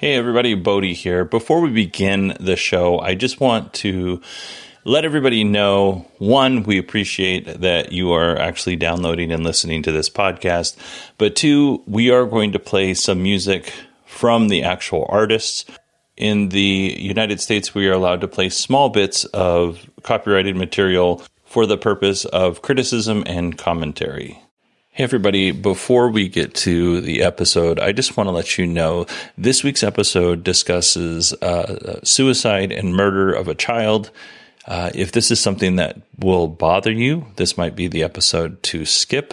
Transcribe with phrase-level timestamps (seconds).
[0.00, 1.26] Hey, everybody, Bodie here.
[1.26, 4.22] Before we begin the show, I just want to
[4.82, 10.08] let everybody know one, we appreciate that you are actually downloading and listening to this
[10.08, 10.78] podcast,
[11.18, 13.74] but two, we are going to play some music
[14.06, 15.66] from the actual artists.
[16.16, 21.66] In the United States, we are allowed to play small bits of copyrighted material for
[21.66, 24.40] the purpose of criticism and commentary.
[24.92, 25.52] Hey, everybody.
[25.52, 29.06] Before we get to the episode, I just want to let you know
[29.38, 34.10] this week's episode discusses uh, suicide and murder of a child.
[34.66, 38.84] Uh, if this is something that will bother you, this might be the episode to
[38.84, 39.32] skip.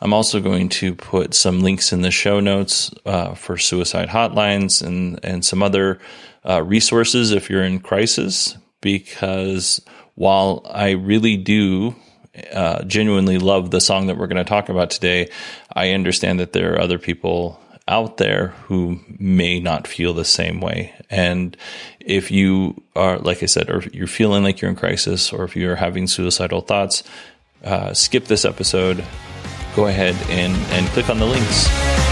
[0.00, 4.84] I'm also going to put some links in the show notes uh, for suicide hotlines
[4.84, 6.00] and, and some other
[6.44, 9.80] uh, resources if you're in crisis, because
[10.16, 11.94] while I really do
[12.52, 15.30] uh, genuinely love the song that we're going to talk about today,
[15.72, 20.60] I understand that there are other people out there who may not feel the same
[20.60, 20.92] way.
[21.08, 21.56] And
[22.00, 25.54] if you are, like I said, or you're feeling like you're in crisis, or if
[25.54, 27.04] you're having suicidal thoughts,
[27.64, 29.04] uh, skip this episode.
[29.74, 32.05] Go ahead and, and click on the links.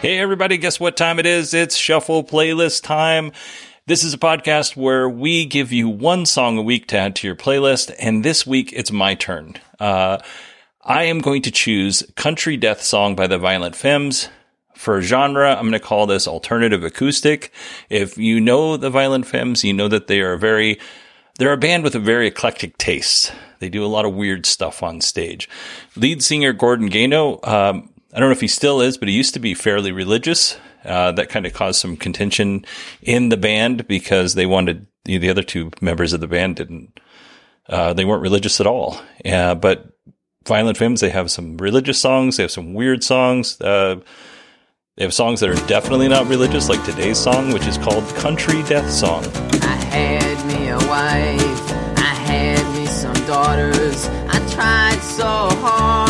[0.00, 1.52] Hey, everybody, guess what time it is?
[1.52, 3.32] It's shuffle playlist time.
[3.84, 7.26] This is a podcast where we give you one song a week to add to
[7.26, 9.56] your playlist, and this week it's my turn.
[9.78, 10.16] Uh,
[10.80, 14.30] I am going to choose Country Death Song by the Violent Femmes.
[14.74, 17.52] For genre, I'm going to call this alternative acoustic.
[17.90, 20.80] If you know the Violent Femmes, you know that they are very,
[21.38, 23.34] they're a band with a very eclectic taste.
[23.58, 25.46] They do a lot of weird stuff on stage.
[25.94, 29.34] Lead singer Gordon Gano, um, I don't know if he still is, but he used
[29.34, 30.58] to be fairly religious.
[30.84, 32.64] Uh, that kind of caused some contention
[33.02, 36.98] in the band because they wanted the, the other two members of the band didn't.
[37.68, 39.00] Uh, they weren't religious at all.
[39.24, 39.92] Uh, but
[40.46, 42.36] Violent Femmes, they have some religious songs.
[42.36, 43.60] They have some weird songs.
[43.60, 44.00] Uh,
[44.96, 48.62] they have songs that are definitely not religious, like today's song, which is called Country
[48.64, 49.24] Death Song.
[49.62, 54.08] I had me a wife, I had me some daughters.
[54.28, 56.09] I tried so hard,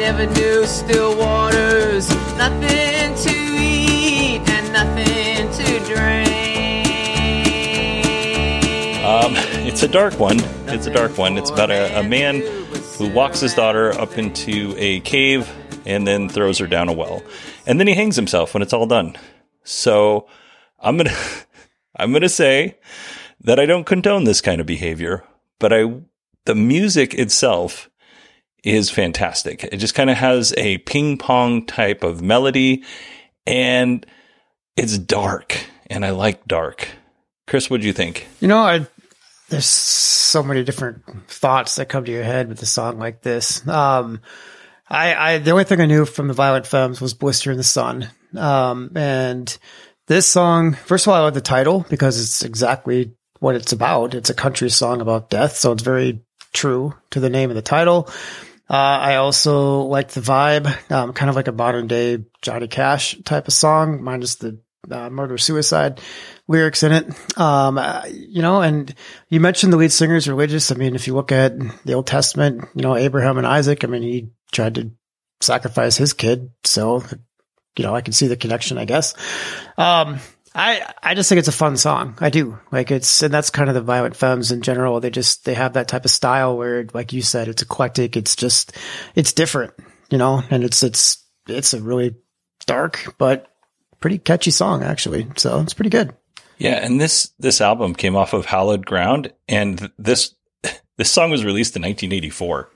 [0.00, 2.08] never knew still waters.
[2.38, 6.24] Nothing to eat and nothing to drink.
[9.04, 9.34] Um,
[9.66, 10.38] it's a dark one.
[10.68, 11.36] It's a dark one.
[11.36, 12.40] It's about a, a man
[12.96, 15.52] who walks his daughter up into a cave
[15.84, 17.22] and then throws her down a well.
[17.66, 19.18] And then he hangs himself when it's all done.
[19.64, 20.28] So
[20.78, 21.16] I'm going to
[21.96, 22.78] I'm going to say
[23.42, 25.24] that I don't condone this kind of behavior,
[25.58, 25.92] but I
[26.46, 27.89] the music itself
[28.62, 29.64] is fantastic.
[29.64, 32.84] It just kind of has a ping pong type of melody
[33.46, 34.04] and
[34.76, 36.88] it's dark and I like dark.
[37.46, 38.28] Chris, what do you think?
[38.40, 38.86] You know, I
[39.48, 43.66] there's so many different thoughts that come to your head with a song like this.
[43.66, 44.20] Um,
[44.88, 47.64] I, I the only thing I knew from the Violent Femmes was "Blister in the
[47.64, 49.56] Sun," um, and
[50.06, 50.74] this song.
[50.74, 54.14] First of all, I love the title because it's exactly what it's about.
[54.14, 56.22] It's a country song about death, so it's very
[56.52, 58.08] true to the name of the title.
[58.70, 63.16] Uh, I also like the vibe, um, kind of like a modern day Johnny Cash
[63.24, 66.00] type of song, minus the uh, murder suicide
[66.46, 67.38] lyrics in it.
[67.38, 68.94] Um, uh, you know, and
[69.28, 70.70] you mentioned the lead singer is religious.
[70.70, 73.88] I mean, if you look at the Old Testament, you know, Abraham and Isaac, I
[73.88, 74.92] mean, he tried to
[75.40, 76.50] sacrifice his kid.
[76.62, 77.02] So,
[77.76, 79.14] you know, I can see the connection, I guess.
[79.76, 80.20] Um,
[80.54, 82.16] I, I just think it's a fun song.
[82.20, 85.00] I do like it's, and that's kind of the Violent Femmes in general.
[85.00, 88.16] They just, they have that type of style where, like you said, it's eclectic.
[88.16, 88.76] It's just,
[89.14, 89.74] it's different,
[90.10, 92.16] you know, and it's, it's, it's a really
[92.66, 93.46] dark, but
[94.00, 95.28] pretty catchy song actually.
[95.36, 96.14] So it's pretty good.
[96.58, 100.34] Yeah, and this this album came off of Hallowed Ground, and this
[100.98, 102.70] this song was released in 1984.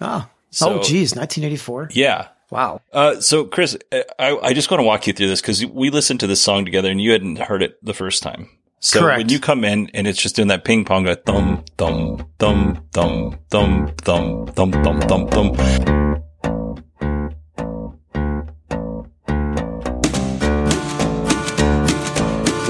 [0.00, 1.90] Ah, so, oh, geez, 1984.
[1.92, 2.28] Yeah.
[2.50, 2.80] Wow.
[2.92, 6.20] Uh, so, Chris, I, I just want to walk you through this because we listened
[6.20, 8.48] to this song together, and you hadn't heard it the first time.
[8.78, 9.18] So Correct.
[9.18, 12.86] when you come in and it's just doing that ping pong, like thumb, thumb, thumb,
[12.92, 16.22] thumb, thumb, thumb, thumb, thumb, thumb, thumb.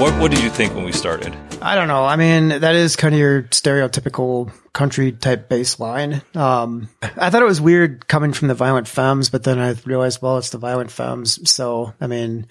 [0.07, 1.35] What What did you think when we started?
[1.61, 2.05] I don't know.
[2.05, 6.21] I mean, that is kind of your stereotypical country type bass line.
[6.33, 10.21] Um, I thought it was weird coming from the Violent Femmes, but then I realized,
[10.21, 11.51] well, it's the Violent Femmes.
[11.51, 12.47] So, I mean,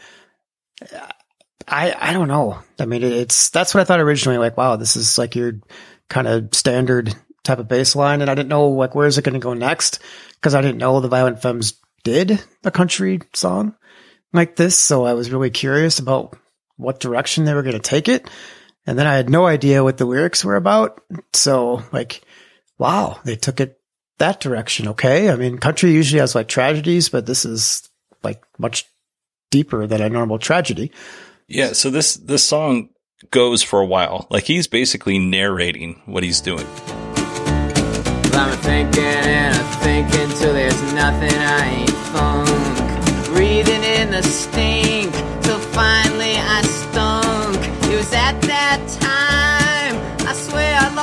[1.66, 2.58] I I don't know.
[2.78, 4.36] I mean, it's that's what I thought originally.
[4.36, 5.54] Like, wow, this is like your
[6.10, 9.24] kind of standard type of bass line, and I didn't know like where is it
[9.24, 10.00] going to go next
[10.34, 11.72] because I didn't know the Violent Femmes
[12.04, 13.74] did a country song
[14.34, 14.76] like this.
[14.76, 16.36] So I was really curious about
[16.76, 18.28] what direction they were going to take it.
[18.86, 21.02] And then I had no idea what the lyrics were about.
[21.32, 22.22] So like,
[22.78, 23.80] wow, they took it
[24.18, 24.88] that direction.
[24.88, 25.30] Okay.
[25.30, 27.88] I mean, country usually has like tragedies, but this is
[28.22, 28.84] like much
[29.50, 30.92] deeper than a normal tragedy.
[31.48, 31.72] Yeah.
[31.72, 32.90] So this, this song
[33.30, 34.26] goes for a while.
[34.30, 36.66] Like he's basically narrating what he's doing.
[38.32, 43.26] I'm thinking and I'm thinking till there's nothing I ain't funk.
[43.34, 45.14] Breathing in the stink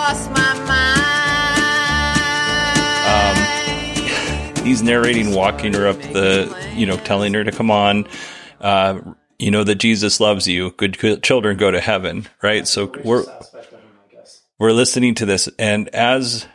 [0.04, 1.00] lost my mind.
[4.60, 8.06] Um, he's narrating, walking her up the, you know, telling her to come on.
[8.60, 9.00] Uh,
[9.40, 10.72] you know that Jesus loves you.
[10.72, 12.68] Good children go to heaven, right?
[12.68, 13.24] So we're
[14.60, 16.48] we're listening to this, and as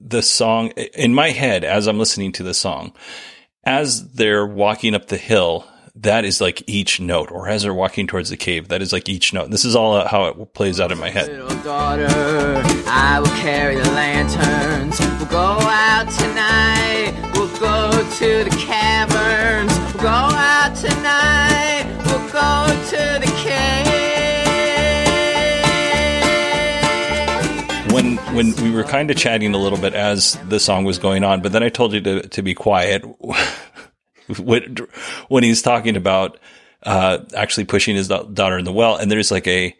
[0.00, 2.92] the song in my head as I'm listening to the song,
[3.64, 8.06] as they're walking up the hill, that is like each note, or as they're walking
[8.06, 9.50] towards the cave, that is like each note.
[9.50, 11.28] This is all how it plays out in my head.
[11.28, 14.98] Little daughter, I will carry the lanterns.
[14.98, 17.14] We'll go out tonight.
[17.34, 19.72] We'll go to the caverns.
[19.94, 21.86] We'll go out tonight.
[22.06, 24.04] We'll go to the cave.
[27.92, 31.22] when when we were kind of chatting a little bit as the song was going
[31.22, 33.04] on, but then I told you to to be quiet
[35.28, 36.38] when he's talking about
[36.82, 39.76] uh, actually pushing his daughter in the well, and there's like a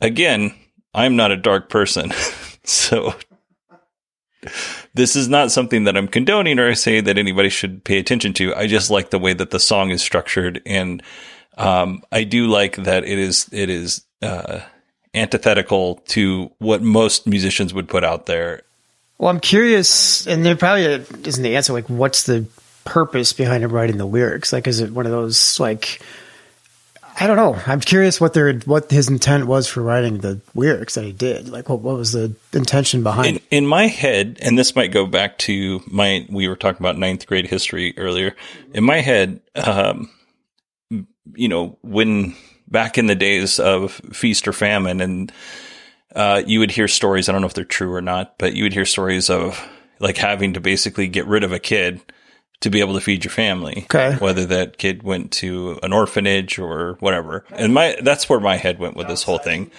[0.00, 0.54] again,
[0.94, 2.12] I'm not a dark person,
[2.64, 3.14] so
[4.94, 8.32] this is not something that I'm condoning or I say that anybody should pay attention
[8.34, 8.54] to.
[8.54, 11.02] I just like the way that the song is structured, and
[11.56, 14.04] um, I do like that it is it is.
[14.20, 14.60] Uh,
[15.14, 18.62] antithetical to what most musicians would put out there.
[19.18, 21.72] Well, I'm curious, and there probably isn't the answer.
[21.72, 22.46] Like, what's the
[22.88, 24.52] purpose behind him writing the lyrics?
[24.52, 26.00] Like, is it one of those like?
[27.20, 27.60] I don't know.
[27.66, 31.48] I'm curious what their what his intent was for writing the lyrics that he did.
[31.48, 33.28] Like, what what was the intention behind?
[33.28, 33.42] In, it?
[33.50, 37.26] in my head, and this might go back to my we were talking about ninth
[37.26, 38.36] grade history earlier.
[38.72, 40.10] In my head, um,
[40.90, 42.36] you know, when
[42.68, 45.32] back in the days of feast or famine, and
[46.14, 47.28] uh, you would hear stories.
[47.28, 49.60] I don't know if they're true or not, but you would hear stories of
[49.98, 52.00] like having to basically get rid of a kid
[52.60, 53.82] to be able to feed your family.
[53.84, 54.16] Okay.
[54.16, 57.44] Whether that kid went to an orphanage or whatever.
[57.50, 59.70] And my that's where my head went with this whole thing.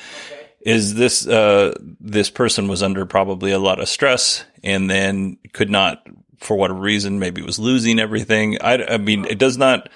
[0.61, 5.69] Is this uh this person was under probably a lot of stress and then could
[5.69, 6.05] not
[6.37, 8.61] for whatever reason maybe was losing everything.
[8.61, 9.89] I I mean it does not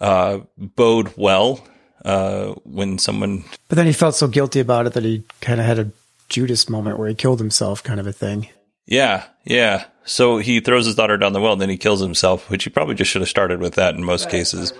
[0.00, 1.64] uh bode well
[2.04, 3.44] uh, when someone.
[3.68, 5.90] But then he felt so guilty about it that he kind of had a
[6.28, 8.48] Judas moment where he killed himself, kind of a thing.
[8.86, 9.84] Yeah, yeah.
[10.04, 12.70] So he throws his daughter down the well, and then he kills himself, which he
[12.70, 14.72] probably just should have started with that in most cases.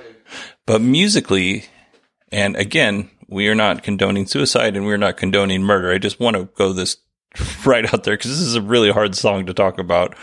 [0.66, 1.64] But musically,
[2.30, 5.90] and again, we are not condoning suicide and we're not condoning murder.
[5.90, 6.98] I just want to go this
[7.64, 10.14] right out there because this is a really hard song to talk about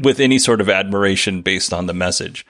[0.00, 2.44] with any sort of admiration based on the message.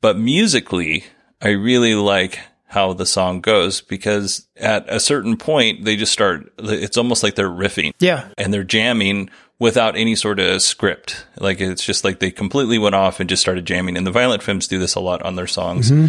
[0.00, 1.04] But musically,
[1.40, 6.50] I really like how the song goes because at a certain point they just start
[6.58, 9.28] it's almost like they're riffing yeah and they're jamming
[9.62, 13.40] without any sort of script like it's just like they completely went off and just
[13.40, 16.06] started jamming and the violent femmes do this a lot on their songs mm-hmm.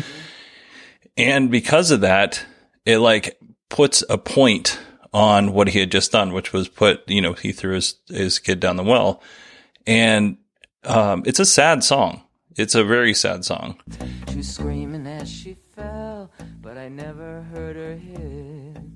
[1.17, 2.43] and because of that
[2.85, 3.37] it like
[3.69, 4.79] puts a point
[5.13, 8.39] on what he had just done which was put you know he threw his his
[8.39, 9.21] kid down the well
[9.85, 10.37] and
[10.85, 12.23] um, it's a sad song
[12.55, 13.79] it's a very sad song.
[14.29, 16.29] She was screaming as she fell,
[16.61, 18.92] but I never heard her hit.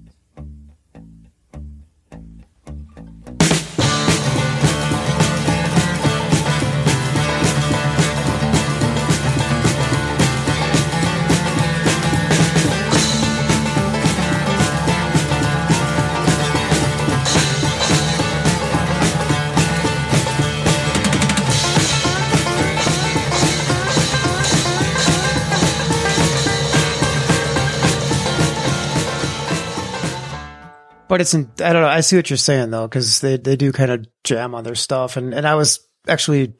[31.18, 31.88] But it's, in, I don't know.
[31.88, 34.76] I see what you're saying though, because they, they do kind of jam on their
[34.76, 35.18] stuff.
[35.18, 36.54] And, and I was actually,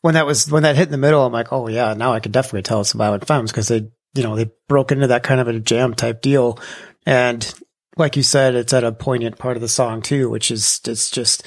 [0.00, 2.18] when that was, when that hit in the middle, I'm like, oh yeah, now I
[2.18, 5.40] could definitely tell it's Violent Femmes because they, you know, they broke into that kind
[5.40, 6.58] of a jam type deal.
[7.06, 7.54] And
[7.96, 11.08] like you said, it's at a poignant part of the song too, which is, it's
[11.08, 11.46] just,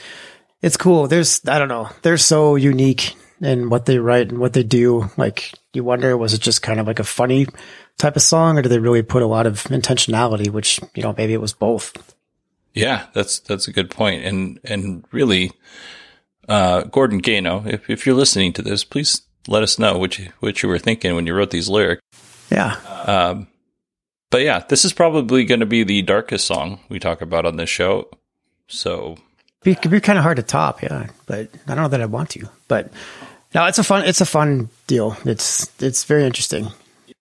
[0.61, 1.09] it's cool.
[1.09, 5.11] There's, I don't know, they're so unique in what they write and what they do.
[5.17, 7.45] Like you wonder, was it just kind of like a funny
[7.97, 11.13] type of song or do they really put a lot of intentionality, which, you know,
[11.17, 12.12] maybe it was both.
[12.73, 15.51] Yeah, that's that's a good point, and and really,
[16.47, 20.31] uh, Gordon Gano, if if you're listening to this, please let us know what you
[20.39, 22.01] what you were thinking when you wrote these lyrics.
[22.49, 22.75] Yeah.
[23.05, 23.47] Um,
[24.31, 27.57] but yeah, this is probably going to be the darkest song we talk about on
[27.57, 28.09] this show.
[28.67, 29.17] So
[29.63, 31.07] it could be kind of hard to top, yeah.
[31.27, 32.49] But I don't know that I want to.
[32.67, 32.91] But
[33.53, 35.15] no, it's a fun it's a fun deal.
[35.25, 36.69] It's it's very interesting.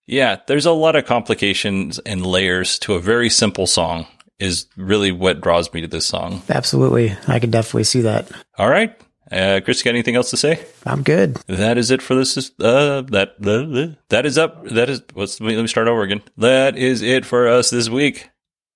[0.05, 4.07] Yeah, there's a lot of complications and layers to a very simple song.
[4.39, 6.41] Is really what draws me to this song.
[6.49, 8.29] Absolutely, I can definitely see that.
[8.57, 8.99] All right,
[9.31, 10.63] uh, Chris, got anything else to say?
[10.85, 11.35] I'm good.
[11.47, 12.37] That is it for this.
[12.59, 14.65] Uh, that uh, that is up.
[14.65, 15.01] That is.
[15.15, 16.21] Let's let me start over again.
[16.37, 18.29] That is it for us this week.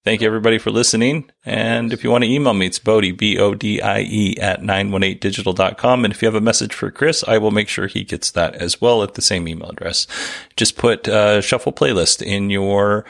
[0.07, 1.29] Thank you everybody for listening.
[1.43, 6.05] And if you want to email me, it's Bodie, B-O-D-I-E at 918digital.com.
[6.05, 8.55] And if you have a message for Chris, I will make sure he gets that
[8.55, 10.07] as well at the same email address.
[10.55, 13.03] Just put uh, shuffle playlist in your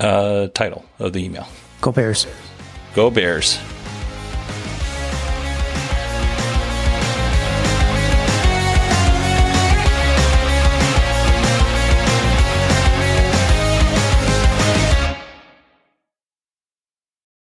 [0.00, 1.46] uh, title of the email.
[1.80, 2.26] Go Bears.
[2.94, 3.58] Go Bears.